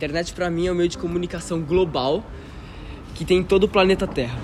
Internet 0.00 0.32
para 0.32 0.48
mim 0.48 0.66
é 0.66 0.72
um 0.72 0.74
meio 0.74 0.88
de 0.88 0.96
comunicação 0.96 1.60
global 1.60 2.24
que 3.14 3.22
tem 3.22 3.36
em 3.36 3.42
todo 3.42 3.64
o 3.64 3.68
planeta 3.68 4.06
Terra. 4.06 4.38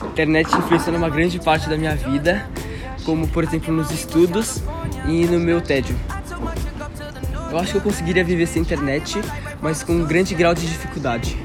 A 0.00 0.06
internet 0.06 0.56
influencia 0.56 0.92
uma 0.92 1.10
grande 1.10 1.40
parte 1.40 1.68
da 1.68 1.76
minha 1.76 1.96
vida, 1.96 2.48
como 3.04 3.26
por 3.26 3.42
exemplo 3.42 3.74
nos 3.74 3.90
estudos 3.90 4.62
e 5.04 5.26
no 5.26 5.40
meu 5.40 5.60
tédio. 5.60 5.96
Eu 7.50 7.58
acho 7.58 7.72
que 7.72 7.78
eu 7.78 7.82
conseguiria 7.82 8.22
viver 8.22 8.46
sem 8.46 8.62
internet, 8.62 9.20
mas 9.60 9.82
com 9.82 9.94
um 9.94 10.06
grande 10.06 10.32
grau 10.32 10.54
de 10.54 10.64
dificuldade. 10.64 11.36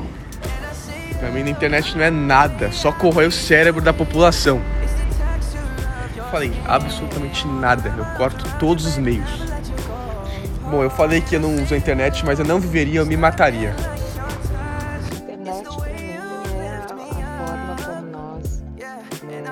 Pra 1.17 1.31
mim, 1.31 1.41
a 1.41 1.49
internet 1.49 1.97
não 1.97 2.03
é 2.03 2.11
nada, 2.11 2.71
só 2.71 2.91
corrói 2.91 3.25
o 3.25 3.31
cérebro 3.31 3.81
da 3.81 3.91
população. 3.91 4.61
Eu 6.15 6.23
falei 6.25 6.53
absolutamente 6.67 7.47
nada, 7.47 7.91
eu 7.97 8.05
corto 8.15 8.45
todos 8.59 8.85
os 8.85 8.99
meios. 8.99 9.53
Bom, 10.69 10.83
eu 10.83 10.89
falei 10.89 11.21
que 11.21 11.35
eu 11.35 11.39
não 11.39 11.55
uso 11.55 11.73
a 11.73 11.77
internet, 11.77 12.25
mas 12.25 12.39
eu 12.39 12.45
não 12.45 12.59
viveria, 12.59 12.99
eu 12.99 13.05
me 13.05 13.15
mataria. 13.17 13.71
A 13.71 13.73
internet, 15.23 15.63
para 15.63 15.87
mim, 15.87 16.11
é 16.11 16.75
a 16.75 17.37
forma 17.37 17.75
como 17.85 18.11
nós 18.11 18.61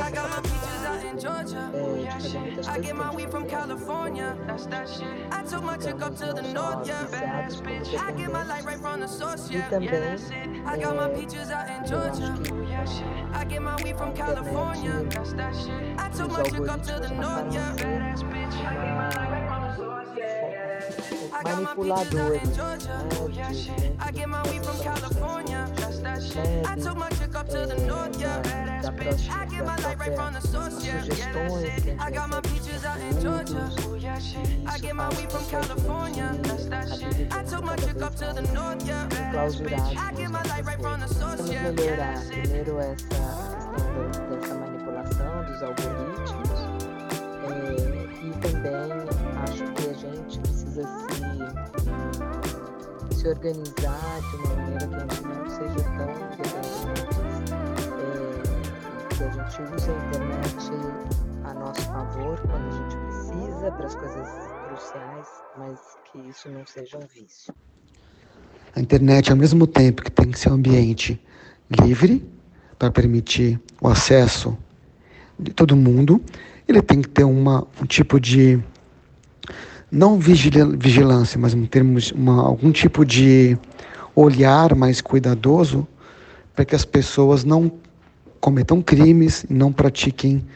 I 0.01 0.11
got 0.11 0.29
my 0.31 0.41
peaches 0.41 0.85
out 0.85 1.05
in 1.05 1.19
Georgia. 1.19 2.71
I 2.71 2.79
get 2.79 2.97
my 2.97 3.15
weed 3.15 3.31
from 3.31 3.49
California. 3.49 4.37
That's 4.47 4.67
that 4.67 4.89
shit. 4.89 5.07
I 5.31 5.43
took 5.43 5.63
my 5.63 5.77
chick 5.77 6.03
up 6.03 6.17
to 6.17 6.33
the 6.35 6.43
north, 6.43 6.87
yeah. 6.87 7.07
Badass 7.07 7.63
bitch. 7.63 7.99
I 7.99 8.13
get 8.13 8.31
my 8.31 8.45
light 8.45 8.65
right 8.65 8.79
from 8.79 9.01
the 9.01 9.07
source, 9.07 9.51
yeah. 9.51 9.79
Yeah. 9.79 10.19
I 10.67 10.79
got 10.79 10.97
my 10.97 11.09
peaches 11.09 11.51
out 11.51 11.69
in 11.69 11.87
Georgia. 11.89 12.37
I 13.33 13.45
get 13.45 13.63
my 13.63 13.77
weed 13.83 13.97
from 13.97 14.15
California. 14.15 15.07
That's 15.11 15.33
that 15.35 15.55
shit. 15.55 15.99
I 15.99 16.09
took 16.11 16.31
my 16.31 16.43
chick 16.43 16.69
up 16.69 16.83
to 16.83 17.01
the 17.01 17.11
north, 17.11 17.55
yeah. 17.55 17.75
Badass 17.77 18.23
bitch. 18.31 18.55
I 18.65 18.75
get 18.75 18.95
my 18.95 19.09
light 19.09 19.31
right 19.31 19.49
from 19.49 19.63
the 19.63 19.77
source, 19.77 20.09
yeah. 20.19 21.37
I 21.37 21.43
got 21.43 21.63
my 21.63 21.75
peaches 21.75 22.19
out 22.19 22.43
in 22.43 22.55
Georgia. 22.55 23.31
Yeah. 23.33 23.53
I 24.01 24.11
get 24.11 24.29
my 24.29 24.43
weed 24.51 24.65
from 24.65 24.79
California. 24.81 25.73
I 26.67 26.77
took 26.77 26.97
my 26.97 27.09
chick 27.11 27.35
up 27.35 27.49
to 27.49 27.67
the 27.67 27.77
north, 27.87 28.21
yeah. 28.21 28.86
From 40.87 41.01
the 41.01 41.07
coisas. 41.07 41.19
source, 41.19 41.43
Vamos 41.43 41.81
melhorar. 41.81 42.21
Primeiro 42.27 42.79
essa 42.79 42.97
questão 43.75 44.29
dessa 44.31 44.55
manipulação 44.55 45.45
dos 45.45 45.63
algoritmos. 45.63 46.61
É, 47.47 47.55
e 48.27 48.31
também 48.41 48.91
acho 49.43 49.65
que 49.75 49.85
a 49.89 49.93
gente 49.95 50.39
precisa 50.41 50.83
se, 53.11 53.17
se 53.17 53.29
organizar 53.29 54.21
de 54.21 54.37
uma 54.37 54.55
maneira 54.55 54.87
que 54.87 54.95
a 54.95 54.99
gente 55.01 55.23
não 55.23 55.51
seja 55.51 55.83
tão 55.97 56.09
dependentes 56.29 56.87
é, 57.53 57.96
que 59.17 59.25
a 59.25 59.31
gente 59.31 59.63
use 59.75 59.91
a 59.91 59.95
internet 59.95 60.57
a 61.45 61.55
nosso 61.55 61.81
favor 61.83 62.39
quando 62.41 62.67
a 62.67 62.71
gente 62.71 62.97
precisa 62.97 63.71
para 63.73 63.87
as 63.87 63.95
coisas 63.95 64.29
cruciais, 64.69 65.27
mas 65.57 65.79
que 66.05 66.19
isso 66.29 66.51
não 66.51 66.67
seja 66.67 66.99
um 66.99 67.07
vício. 67.07 67.55
A 68.75 68.81
internet, 68.81 69.31
ao 69.31 69.37
mesmo 69.39 69.67
tempo 69.67 70.03
que 70.03 70.11
tem 70.11 70.31
que 70.31 70.39
ser 70.39 70.51
um 70.51 70.55
ambiente 70.55 71.19
livre 71.81 72.31
para 72.79 72.91
permitir 72.91 73.59
o 73.81 73.89
acesso 73.89 74.57
de 75.39 75.51
todo 75.51 75.75
mundo, 75.75 76.23
ele 76.69 76.83
tem 76.83 77.01
que 77.01 77.09
ter 77.09 77.25
uma, 77.25 77.67
um 77.81 77.87
tipo 77.87 78.21
de 78.21 78.63
não 79.91 80.19
vigilância, 80.19 81.41
mas 81.41 81.55
termos 81.71 82.13
uma, 82.13 82.43
algum 82.43 82.71
tipo 82.71 83.03
de 83.03 83.57
olhar 84.15 84.75
mais 84.75 85.01
cuidadoso 85.01 85.89
para 86.55 86.67
que 86.67 86.75
as 86.75 86.85
pessoas 86.85 87.45
não 87.45 87.71
cometam 88.47 88.81
crimes 88.81 89.45
não 89.51 89.73
pratiquem 89.73 90.47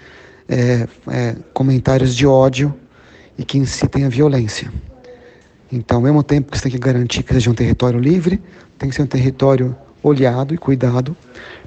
é, 0.49 0.87
é, 1.09 1.35
comentários 1.53 2.15
de 2.15 2.25
ódio 2.25 2.73
e 3.37 3.45
que 3.45 3.59
incitem 3.59 4.05
a 4.05 4.09
violência. 4.09 4.73
Então, 5.73 5.97
ao 5.97 6.03
mesmo 6.05 6.23
tempo 6.23 6.53
que 6.53 6.57
você 6.57 6.63
tem 6.63 6.71
que 6.71 6.79
garantir 6.79 7.25
que 7.25 7.35
seja 7.35 7.51
um 7.51 7.55
território 7.55 7.99
livre, 7.99 8.41
tem 8.79 8.89
que 8.89 8.95
ser 8.95 9.03
um 9.03 9.09
território 9.09 9.77
olhado 10.05 10.55
e 10.55 10.57
cuidado 10.57 11.17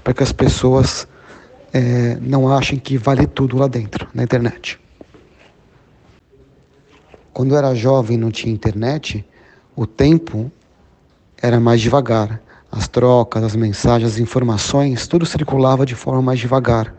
para 0.02 0.14
que 0.14 0.24
as 0.24 0.32
pessoas 0.32 1.06
eh, 1.74 2.18
não 2.22 2.48
achem 2.48 2.80
que 2.80 2.98
vale 2.98 3.28
tudo 3.28 3.58
lá 3.58 3.68
dentro, 3.68 4.08
na 4.14 4.24
internet. 4.24 4.80
Quando 7.34 7.52
eu 7.52 7.58
era 7.58 7.76
jovem 7.76 8.16
e 8.16 8.20
não 8.20 8.32
tinha 8.32 8.54
internet, 8.54 9.26
o 9.76 9.86
tempo 9.86 10.50
era 11.42 11.60
mais 11.60 11.82
devagar. 11.82 12.42
As 12.76 12.88
trocas, 12.88 13.44
as 13.44 13.56
mensagens, 13.56 14.14
as 14.14 14.20
informações, 14.20 15.06
tudo 15.06 15.28
circulava 15.28 15.86
de 15.86 15.94
forma 15.94 16.24
mais 16.24 16.40
devagar. 16.40 16.92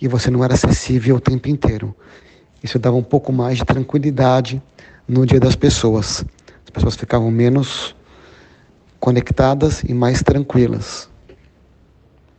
E 0.00 0.08
você 0.08 0.32
não 0.32 0.42
era 0.42 0.54
acessível 0.54 1.14
o 1.14 1.20
tempo 1.20 1.48
inteiro. 1.48 1.94
Isso 2.60 2.76
dava 2.76 2.96
um 2.96 3.04
pouco 3.04 3.32
mais 3.32 3.58
de 3.58 3.64
tranquilidade 3.64 4.60
no 5.06 5.24
dia 5.24 5.38
das 5.38 5.54
pessoas. 5.54 6.24
As 6.64 6.70
pessoas 6.72 6.96
ficavam 6.96 7.30
menos 7.30 7.94
conectadas 8.98 9.84
e 9.84 9.94
mais 9.94 10.24
tranquilas. 10.24 11.08